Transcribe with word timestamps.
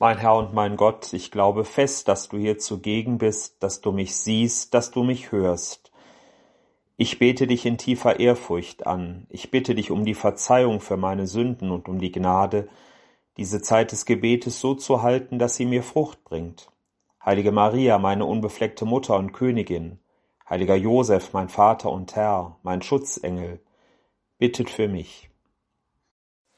Mein 0.00 0.18
Herr 0.18 0.36
und 0.36 0.54
mein 0.54 0.76
Gott, 0.76 1.12
ich 1.12 1.32
glaube 1.32 1.64
fest, 1.64 2.06
dass 2.06 2.28
du 2.28 2.38
hier 2.38 2.58
zugegen 2.58 3.18
bist, 3.18 3.60
dass 3.64 3.80
du 3.80 3.90
mich 3.90 4.14
siehst, 4.14 4.72
dass 4.72 4.92
du 4.92 5.02
mich 5.02 5.32
hörst. 5.32 5.90
Ich 6.96 7.18
bete 7.18 7.48
dich 7.48 7.66
in 7.66 7.78
tiefer 7.78 8.20
Ehrfurcht 8.20 8.86
an. 8.86 9.26
Ich 9.28 9.50
bitte 9.50 9.74
dich 9.74 9.90
um 9.90 10.04
die 10.04 10.14
Verzeihung 10.14 10.80
für 10.80 10.96
meine 10.96 11.26
Sünden 11.26 11.72
und 11.72 11.88
um 11.88 11.98
die 11.98 12.12
Gnade, 12.12 12.68
diese 13.38 13.60
Zeit 13.60 13.90
des 13.90 14.04
Gebetes 14.06 14.60
so 14.60 14.74
zu 14.74 15.02
halten, 15.02 15.40
dass 15.40 15.56
sie 15.56 15.66
mir 15.66 15.82
Frucht 15.82 16.22
bringt. 16.22 16.70
Heilige 17.24 17.50
Maria, 17.50 17.98
meine 17.98 18.24
unbefleckte 18.24 18.84
Mutter 18.84 19.16
und 19.16 19.32
Königin, 19.32 19.98
heiliger 20.48 20.76
Josef, 20.76 21.32
mein 21.32 21.48
Vater 21.48 21.90
und 21.90 22.14
Herr, 22.14 22.56
mein 22.62 22.82
Schutzengel, 22.82 23.60
bittet 24.38 24.70
für 24.70 24.86
mich. 24.86 25.28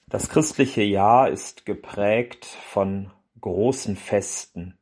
Das 0.09 0.29
christliche 0.29 0.83
Jahr 0.83 1.31
ist 1.31 1.65
geprägt 1.65 2.45
von 2.45 3.11
großen 3.41 3.97
Festen, 3.97 4.79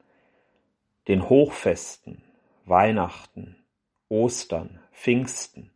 den 1.06 1.28
Hochfesten, 1.28 2.22
Weihnachten, 2.64 3.56
Ostern, 4.08 4.80
Pfingsten. 4.92 5.70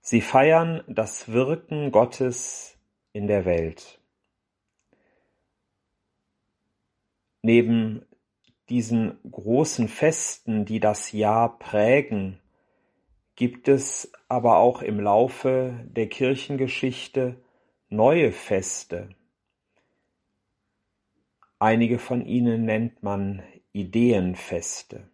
Sie 0.00 0.20
feiern 0.20 0.82
das 0.88 1.30
Wirken 1.30 1.92
Gottes 1.92 2.78
in 3.12 3.26
der 3.26 3.44
Welt. 3.44 4.00
Neben 7.42 8.06
diesen 8.68 9.18
großen 9.30 9.88
Festen, 9.88 10.64
die 10.64 10.80
das 10.80 11.12
Jahr 11.12 11.58
prägen, 11.58 12.40
gibt 13.34 13.68
es 13.68 14.12
aber 14.28 14.58
auch 14.58 14.82
im 14.82 15.00
Laufe 15.00 15.80
der 15.84 16.08
Kirchengeschichte 16.08 17.36
neue 17.88 18.32
Feste, 18.32 19.08
Einige 21.62 21.98
von 21.98 22.24
ihnen 22.24 22.64
nennt 22.64 23.02
man 23.02 23.42
Ideenfeste. 23.72 25.06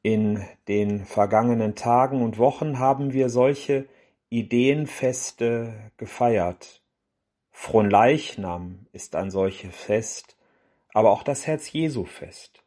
In 0.00 0.46
den 0.68 1.04
vergangenen 1.06 1.74
Tagen 1.74 2.22
und 2.22 2.38
Wochen 2.38 2.78
haben 2.78 3.12
wir 3.12 3.30
solche 3.30 3.88
Ideenfeste 4.30 5.90
gefeiert. 5.96 6.82
Fronleichnam 7.50 8.86
ist 8.92 9.16
ein 9.16 9.32
solches 9.32 9.74
Fest, 9.74 10.36
aber 10.92 11.10
auch 11.10 11.24
das 11.24 11.48
Herz-Jesu-Fest. 11.48 12.62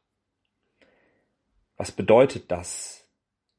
Was 1.78 1.94
bedeutet 1.94 2.52
das 2.52 3.08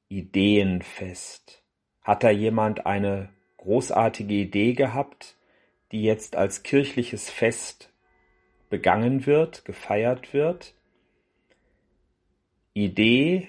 Ideenfest? 0.09 1.63
Hat 2.03 2.23
da 2.23 2.29
jemand 2.29 2.85
eine 2.85 3.31
großartige 3.57 4.35
Idee 4.35 4.75
gehabt, 4.75 5.35
die 5.93 6.03
jetzt 6.03 6.37
als 6.37 6.63
kirchliches 6.63 7.31
Fest 7.31 7.91
begangen 8.69 9.27
wird, 9.27 9.65
gefeiert 9.65 10.33
wird. 10.33 10.75
Idee 12.75 13.49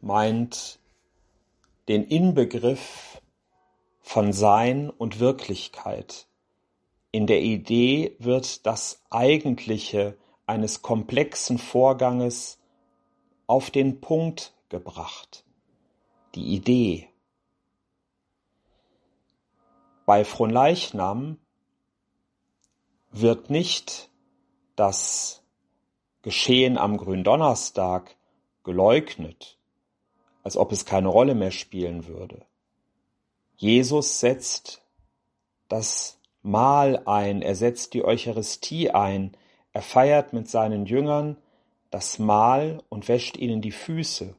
meint 0.00 0.78
den 1.88 2.04
Inbegriff 2.04 3.20
von 4.00 4.32
Sein 4.32 4.90
und 4.90 5.20
Wirklichkeit. 5.20 6.26
In 7.10 7.26
der 7.26 7.40
Idee 7.40 8.16
wird 8.18 8.66
das 8.66 9.02
Eigentliche 9.10 10.16
eines 10.46 10.82
komplexen 10.82 11.58
Vorganges 11.58 12.58
auf 13.46 13.70
den 13.70 14.00
Punkt 14.00 14.54
gebracht. 14.68 15.44
Die 16.34 16.54
Idee. 16.54 17.08
Bei 20.04 20.24
Fronleichnam 20.24 21.38
wird 23.10 23.50
nicht 23.50 24.07
das 24.78 25.42
Geschehen 26.22 26.78
am 26.78 26.96
Gründonnerstag 26.96 28.16
geleugnet, 28.64 29.58
als 30.42 30.56
ob 30.56 30.72
es 30.72 30.84
keine 30.84 31.08
Rolle 31.08 31.34
mehr 31.34 31.50
spielen 31.50 32.06
würde. 32.06 32.44
Jesus 33.56 34.20
setzt 34.20 34.82
das 35.68 36.20
Mahl 36.42 37.02
ein, 37.06 37.42
er 37.42 37.54
setzt 37.54 37.94
die 37.94 38.04
Eucharistie 38.04 38.90
ein, 38.90 39.36
er 39.72 39.82
feiert 39.82 40.32
mit 40.32 40.48
seinen 40.48 40.86
Jüngern 40.86 41.36
das 41.90 42.18
Mahl 42.18 42.82
und 42.88 43.08
wäscht 43.08 43.36
ihnen 43.36 43.62
die 43.62 43.72
Füße, 43.72 44.34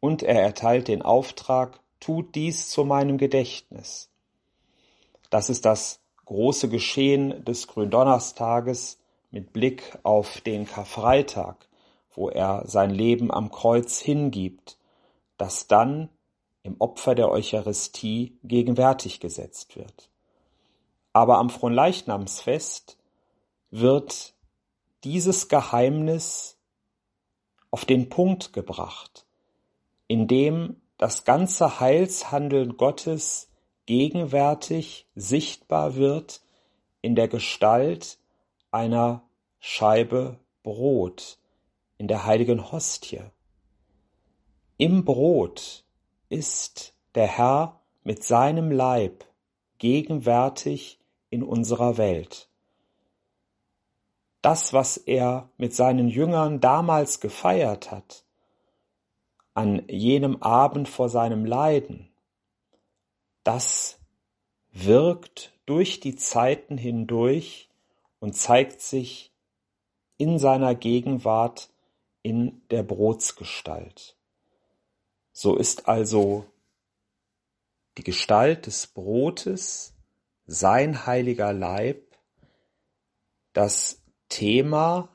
und 0.00 0.22
er 0.22 0.42
erteilt 0.42 0.88
den 0.88 1.02
Auftrag, 1.02 1.80
tut 2.00 2.34
dies 2.34 2.68
zu 2.68 2.84
meinem 2.84 3.18
Gedächtnis. 3.18 4.10
Das 5.30 5.48
ist 5.48 5.64
das 5.64 6.00
große 6.24 6.68
Geschehen 6.68 7.44
des 7.44 7.68
Gründonnerstages 7.68 8.98
mit 9.34 9.52
Blick 9.52 9.98
auf 10.04 10.40
den 10.42 10.64
Karfreitag, 10.64 11.68
wo 12.14 12.28
er 12.28 12.62
sein 12.68 12.90
Leben 12.90 13.32
am 13.32 13.50
Kreuz 13.50 13.98
hingibt, 13.98 14.78
das 15.38 15.66
dann 15.66 16.08
im 16.62 16.76
Opfer 16.78 17.16
der 17.16 17.28
Eucharistie 17.30 18.38
gegenwärtig 18.44 19.18
gesetzt 19.18 19.74
wird. 19.74 20.08
Aber 21.12 21.38
am 21.38 21.50
Fronleichnamsfest 21.50 22.96
wird 23.72 24.34
dieses 25.02 25.48
Geheimnis 25.48 26.56
auf 27.72 27.84
den 27.84 28.08
Punkt 28.08 28.52
gebracht, 28.52 29.26
indem 30.06 30.80
das 30.96 31.24
ganze 31.24 31.80
Heilshandeln 31.80 32.76
Gottes 32.76 33.50
gegenwärtig 33.86 35.08
sichtbar 35.16 35.96
wird 35.96 36.40
in 37.02 37.16
der 37.16 37.26
Gestalt 37.26 38.18
einer 38.74 39.22
Scheibe 39.60 40.40
Brot, 40.64 41.38
in 41.96 42.08
der 42.08 42.26
heiligen 42.26 42.72
Hostie. 42.72 43.22
Im 44.76 45.04
Brot 45.04 45.84
ist 46.28 46.92
der 47.14 47.28
Herr 47.28 47.80
mit 48.02 48.24
seinem 48.24 48.72
Leib 48.72 49.24
gegenwärtig 49.78 50.98
in 51.30 51.44
unserer 51.44 51.98
Welt. 51.98 52.48
Das, 54.42 54.72
was 54.72 54.96
er 54.96 55.48
mit 55.56 55.72
seinen 55.72 56.08
Jüngern 56.08 56.60
damals 56.60 57.20
gefeiert 57.20 57.92
hat, 57.92 58.24
an 59.54 59.84
jenem 59.88 60.42
Abend 60.42 60.88
vor 60.88 61.08
seinem 61.08 61.44
Leiden, 61.44 62.08
das 63.44 64.00
wirkt 64.72 65.52
durch 65.64 66.00
die 66.00 66.16
Zeiten 66.16 66.76
hindurch 66.76 67.70
und 68.24 68.32
zeigt 68.32 68.80
sich 68.80 69.34
in 70.16 70.38
seiner 70.38 70.74
Gegenwart 70.74 71.68
in 72.22 72.62
der 72.70 72.82
Brotsgestalt. 72.82 74.16
So 75.34 75.56
ist 75.56 75.88
also 75.88 76.46
die 77.98 78.02
Gestalt 78.02 78.64
des 78.64 78.86
Brotes, 78.86 79.92
sein 80.46 81.04
heiliger 81.04 81.52
Leib, 81.52 82.16
das 83.52 84.00
Thema 84.30 85.10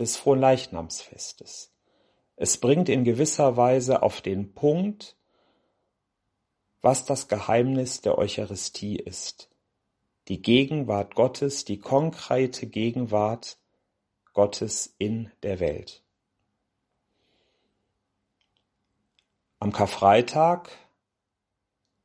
des 0.00 0.16
Fronleichnamsfestes. 0.16 1.72
Es 2.34 2.58
bringt 2.58 2.88
in 2.88 3.04
gewisser 3.04 3.56
Weise 3.56 4.02
auf 4.02 4.22
den 4.22 4.54
Punkt, 4.54 5.16
was 6.80 7.04
das 7.04 7.28
Geheimnis 7.28 8.00
der 8.00 8.18
Eucharistie 8.18 8.96
ist. 8.96 9.53
Die 10.28 10.40
Gegenwart 10.40 11.14
Gottes, 11.14 11.64
die 11.64 11.78
konkrete 11.78 12.66
Gegenwart 12.66 13.58
Gottes 14.32 14.94
in 14.98 15.30
der 15.42 15.60
Welt. 15.60 16.02
Am 19.58 19.72
Karfreitag 19.72 20.70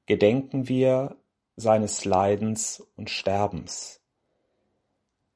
gedenken 0.05 0.67
wir 0.67 1.17
seines 1.55 2.05
Leidens 2.05 2.81
und 2.95 3.09
Sterbens. 3.09 4.01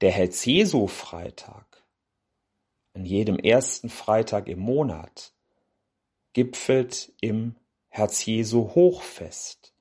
Der 0.02 0.12
Herz-Jesu-Freitag, 0.12 1.84
an 2.94 3.06
jedem 3.06 3.38
ersten 3.40 3.90
Freitag 3.90 4.48
im 4.48 4.60
Monat, 4.60 5.34
gipfelt 6.34 7.12
im 7.22 7.56
Herz 7.90 8.26
Jesu 8.26 8.74
Hochfest, 8.76 9.73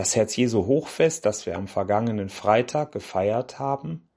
Das 0.00 0.16
Herz 0.16 0.34
Jesu 0.34 0.64
Hochfest, 0.64 1.26
das 1.26 1.44
wir 1.44 1.56
am 1.56 1.68
vergangenen 1.68 2.30
Freitag 2.30 2.90
gefeiert 2.92 3.58
haben, 3.58 4.08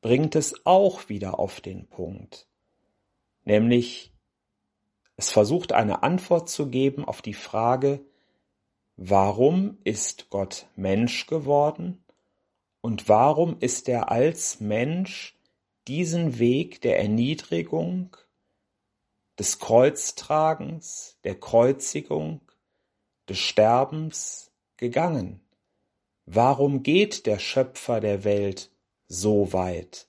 bringt 0.00 0.36
es 0.36 0.64
auch 0.64 1.08
wieder 1.08 1.40
auf 1.40 1.60
den 1.60 1.88
Punkt. 1.88 2.46
Nämlich, 3.42 4.14
es 5.16 5.32
versucht 5.32 5.72
eine 5.72 6.04
Antwort 6.04 6.48
zu 6.48 6.70
geben 6.70 7.04
auf 7.04 7.20
die 7.20 7.34
Frage, 7.34 8.00
warum 8.96 9.78
ist 9.82 10.30
Gott 10.30 10.68
Mensch 10.76 11.26
geworden 11.26 12.04
und 12.80 13.08
warum 13.08 13.56
ist 13.58 13.88
er 13.88 14.12
als 14.12 14.60
Mensch 14.60 15.36
diesen 15.88 16.38
Weg 16.38 16.80
der 16.82 17.00
Erniedrigung, 17.00 18.16
des 19.36 19.58
Kreuztragens, 19.58 21.18
der 21.24 21.34
Kreuzigung, 21.40 22.40
des 23.28 23.38
Sterbens 23.38 24.52
gegangen? 24.76 25.40
Warum 26.26 26.82
geht 26.82 27.26
der 27.26 27.38
Schöpfer 27.38 28.00
der 28.00 28.24
Welt 28.24 28.70
so 29.08 29.52
weit, 29.52 30.08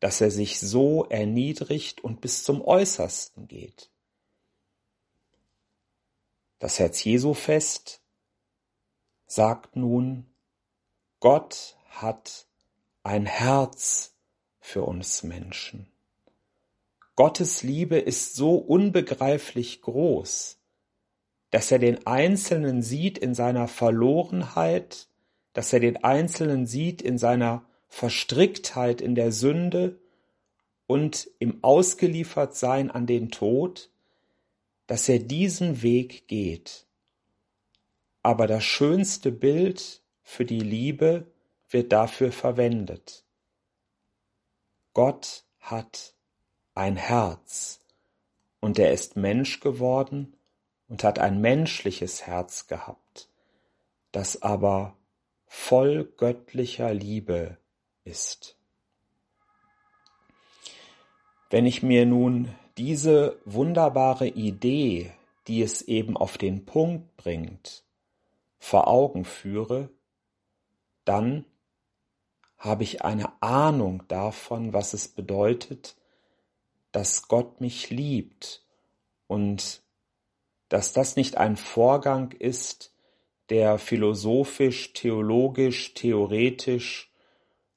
dass 0.00 0.20
er 0.20 0.30
sich 0.30 0.60
so 0.60 1.04
erniedrigt 1.04 2.02
und 2.02 2.20
bis 2.20 2.44
zum 2.44 2.62
Äußersten 2.62 3.48
geht? 3.48 3.90
Das 6.58 6.78
Herz 6.78 7.02
Jesu 7.04 7.34
Fest 7.34 8.00
sagt 9.26 9.76
nun, 9.76 10.26
Gott 11.20 11.76
hat 11.88 12.46
ein 13.02 13.26
Herz 13.26 14.14
für 14.60 14.82
uns 14.84 15.22
Menschen. 15.22 15.92
Gottes 17.14 17.62
Liebe 17.62 17.98
ist 17.98 18.34
so 18.34 18.56
unbegreiflich 18.56 19.82
groß, 19.82 20.58
dass 21.52 21.70
er 21.70 21.78
den 21.78 22.06
Einzelnen 22.06 22.82
sieht 22.82 23.18
in 23.18 23.34
seiner 23.34 23.68
Verlorenheit, 23.68 25.06
dass 25.52 25.72
er 25.72 25.80
den 25.80 26.02
Einzelnen 26.02 26.66
sieht 26.66 27.02
in 27.02 27.18
seiner 27.18 27.64
Verstricktheit 27.88 29.02
in 29.02 29.14
der 29.14 29.32
Sünde 29.32 30.00
und 30.86 31.30
im 31.40 31.62
Ausgeliefertsein 31.62 32.90
an 32.90 33.06
den 33.06 33.30
Tod, 33.30 33.90
dass 34.86 35.10
er 35.10 35.18
diesen 35.18 35.82
Weg 35.82 36.26
geht. 36.26 36.86
Aber 38.22 38.46
das 38.46 38.64
schönste 38.64 39.30
Bild 39.30 40.00
für 40.22 40.46
die 40.46 40.60
Liebe 40.60 41.26
wird 41.68 41.92
dafür 41.92 42.32
verwendet. 42.32 43.24
Gott 44.94 45.44
hat 45.60 46.14
ein 46.74 46.96
Herz 46.96 47.80
und 48.60 48.78
er 48.78 48.90
ist 48.92 49.16
Mensch 49.16 49.60
geworden 49.60 50.34
und 50.92 51.04
hat 51.04 51.18
ein 51.18 51.40
menschliches 51.40 52.26
Herz 52.26 52.66
gehabt, 52.66 53.30
das 54.12 54.42
aber 54.42 54.94
voll 55.46 56.04
göttlicher 56.18 56.92
Liebe 56.92 57.56
ist. 58.04 58.58
Wenn 61.48 61.64
ich 61.64 61.82
mir 61.82 62.04
nun 62.04 62.54
diese 62.76 63.40
wunderbare 63.46 64.28
Idee, 64.28 65.14
die 65.46 65.62
es 65.62 65.80
eben 65.80 66.14
auf 66.14 66.36
den 66.36 66.66
Punkt 66.66 67.16
bringt, 67.16 67.84
vor 68.58 68.86
Augen 68.86 69.24
führe, 69.24 69.88
dann 71.06 71.46
habe 72.58 72.82
ich 72.82 73.02
eine 73.02 73.32
Ahnung 73.42 74.02
davon, 74.08 74.74
was 74.74 74.92
es 74.92 75.08
bedeutet, 75.08 75.96
dass 76.92 77.28
Gott 77.28 77.62
mich 77.62 77.88
liebt 77.88 78.62
und 79.26 79.82
dass 80.72 80.94
das 80.94 81.16
nicht 81.16 81.36
ein 81.36 81.56
Vorgang 81.58 82.32
ist, 82.32 82.94
der 83.50 83.76
philosophisch, 83.76 84.94
theologisch, 84.94 85.92
theoretisch 85.92 87.12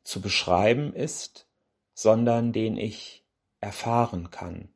zu 0.05 0.21
beschreiben 0.21 0.93
ist, 0.93 1.45
sondern 1.93 2.53
den 2.53 2.77
ich 2.77 3.25
erfahren 3.59 4.31
kann. 4.31 4.69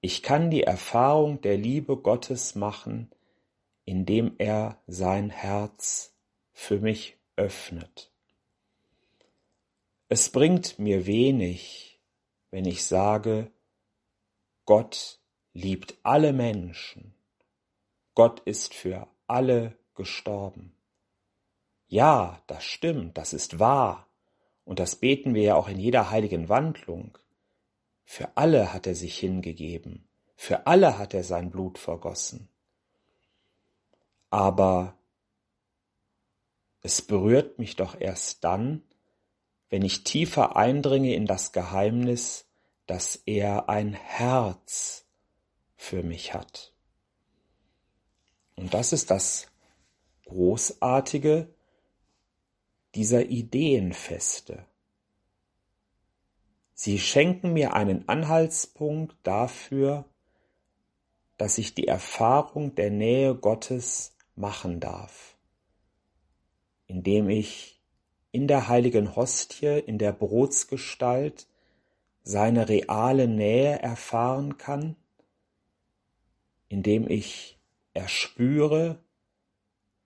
Ich 0.00 0.24
kann 0.24 0.50
die 0.50 0.64
Erfahrung 0.64 1.40
der 1.40 1.56
Liebe 1.56 1.96
Gottes 1.96 2.56
machen, 2.56 3.12
indem 3.84 4.34
er 4.38 4.82
sein 4.88 5.30
Herz 5.30 6.16
für 6.52 6.80
mich 6.80 7.16
öffnet. 7.36 8.10
Es 10.08 10.30
bringt 10.30 10.80
mir 10.80 11.06
wenig, 11.06 12.00
wenn 12.50 12.64
ich 12.64 12.84
sage, 12.84 13.52
Gott 14.64 15.20
liebt 15.52 15.96
alle 16.02 16.32
Menschen. 16.32 17.15
Gott 18.16 18.40
ist 18.40 18.72
für 18.72 19.06
alle 19.26 19.76
gestorben. 19.94 20.74
Ja, 21.86 22.40
das 22.46 22.64
stimmt, 22.64 23.18
das 23.18 23.34
ist 23.34 23.58
wahr. 23.58 24.08
Und 24.64 24.78
das 24.78 24.96
beten 24.96 25.34
wir 25.34 25.42
ja 25.42 25.54
auch 25.54 25.68
in 25.68 25.78
jeder 25.78 26.10
heiligen 26.10 26.48
Wandlung. 26.48 27.18
Für 28.04 28.34
alle 28.34 28.72
hat 28.72 28.86
er 28.86 28.94
sich 28.94 29.18
hingegeben. 29.18 30.08
Für 30.34 30.66
alle 30.66 30.96
hat 30.96 31.12
er 31.12 31.24
sein 31.24 31.50
Blut 31.50 31.76
vergossen. 31.76 32.48
Aber 34.30 34.96
es 36.80 37.02
berührt 37.02 37.58
mich 37.58 37.76
doch 37.76 38.00
erst 38.00 38.44
dann, 38.44 38.82
wenn 39.68 39.82
ich 39.82 40.04
tiefer 40.04 40.56
eindringe 40.56 41.14
in 41.14 41.26
das 41.26 41.52
Geheimnis, 41.52 42.48
dass 42.86 43.16
er 43.26 43.68
ein 43.68 43.92
Herz 43.92 45.04
für 45.76 46.02
mich 46.02 46.32
hat. 46.32 46.72
Und 48.56 48.74
das 48.74 48.92
ist 48.92 49.10
das 49.10 49.46
Großartige 50.24 51.54
dieser 52.94 53.26
Ideenfeste. 53.26 54.64
Sie 56.72 56.98
schenken 56.98 57.52
mir 57.52 57.74
einen 57.74 58.08
Anhaltspunkt 58.08 59.16
dafür, 59.22 60.04
dass 61.36 61.58
ich 61.58 61.74
die 61.74 61.86
Erfahrung 61.86 62.74
der 62.74 62.90
Nähe 62.90 63.34
Gottes 63.34 64.16
machen 64.34 64.80
darf, 64.80 65.36
indem 66.86 67.28
ich 67.28 67.80
in 68.32 68.48
der 68.48 68.68
heiligen 68.68 69.16
Hostie, 69.16 69.78
in 69.78 69.98
der 69.98 70.12
Brotsgestalt, 70.12 71.46
seine 72.22 72.68
reale 72.68 73.28
Nähe 73.28 73.78
erfahren 73.78 74.58
kann, 74.58 74.96
indem 76.68 77.08
ich 77.08 77.55
erspüre, 77.96 79.02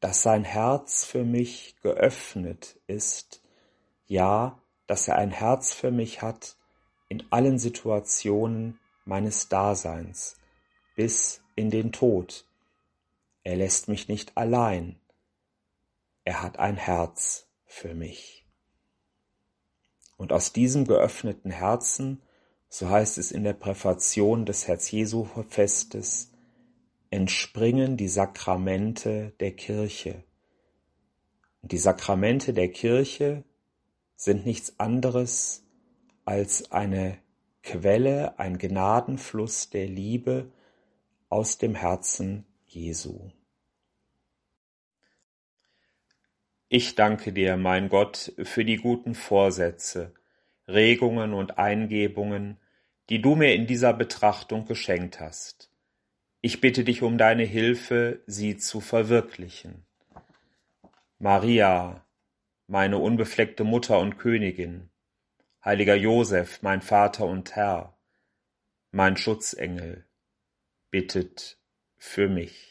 dass 0.00 0.22
sein 0.22 0.44
Herz 0.44 1.04
für 1.04 1.24
mich 1.24 1.76
geöffnet 1.82 2.80
ist, 2.86 3.42
ja, 4.06 4.62
dass 4.86 5.08
er 5.08 5.16
ein 5.16 5.30
Herz 5.30 5.74
für 5.74 5.90
mich 5.90 6.22
hat 6.22 6.56
in 7.08 7.24
allen 7.30 7.58
Situationen 7.58 8.78
meines 9.04 9.48
Daseins, 9.48 10.36
bis 10.94 11.42
in 11.56 11.70
den 11.70 11.92
Tod. 11.92 12.46
Er 13.42 13.56
lässt 13.56 13.88
mich 13.88 14.08
nicht 14.08 14.36
allein. 14.36 15.00
Er 16.24 16.42
hat 16.42 16.58
ein 16.58 16.76
Herz 16.76 17.48
für 17.66 17.94
mich. 17.94 18.46
Und 20.16 20.32
aus 20.32 20.52
diesem 20.52 20.86
geöffneten 20.86 21.50
Herzen, 21.50 22.22
so 22.68 22.88
heißt 22.88 23.18
es 23.18 23.32
in 23.32 23.42
der 23.42 23.54
Präfation 23.54 24.46
des 24.46 24.68
Herz 24.68 24.90
Jesu 24.90 25.26
Festes, 25.48 26.29
entspringen 27.10 27.96
die 27.96 28.08
Sakramente 28.08 29.32
der 29.40 29.52
Kirche. 29.52 30.24
Und 31.62 31.72
die 31.72 31.78
Sakramente 31.78 32.52
der 32.52 32.70
Kirche 32.70 33.44
sind 34.16 34.46
nichts 34.46 34.78
anderes 34.78 35.64
als 36.24 36.70
eine 36.70 37.18
Quelle, 37.62 38.38
ein 38.38 38.58
Gnadenfluss 38.58 39.70
der 39.70 39.86
Liebe 39.86 40.52
aus 41.28 41.58
dem 41.58 41.74
Herzen 41.74 42.46
Jesu. 42.66 43.30
Ich 46.68 46.94
danke 46.94 47.32
dir, 47.32 47.56
mein 47.56 47.88
Gott, 47.88 48.32
für 48.42 48.64
die 48.64 48.76
guten 48.76 49.14
Vorsätze, 49.14 50.14
Regungen 50.68 51.34
und 51.34 51.58
Eingebungen, 51.58 52.58
die 53.08 53.20
du 53.20 53.34
mir 53.34 53.54
in 53.54 53.66
dieser 53.66 53.92
Betrachtung 53.92 54.66
geschenkt 54.66 55.18
hast. 55.18 55.69
Ich 56.42 56.62
bitte 56.62 56.84
dich 56.84 57.02
um 57.02 57.18
deine 57.18 57.44
Hilfe, 57.44 58.22
sie 58.26 58.56
zu 58.56 58.80
verwirklichen. 58.80 59.84
Maria, 61.18 62.06
meine 62.66 62.96
unbefleckte 62.96 63.62
Mutter 63.62 63.98
und 63.98 64.16
Königin, 64.16 64.90
heiliger 65.62 65.96
Josef, 65.96 66.62
mein 66.62 66.80
Vater 66.80 67.26
und 67.26 67.56
Herr, 67.56 67.98
mein 68.90 69.18
Schutzengel, 69.18 70.06
bittet 70.90 71.60
für 71.98 72.28
mich. 72.28 72.69